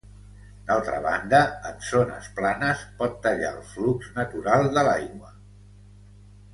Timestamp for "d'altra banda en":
0.69-1.75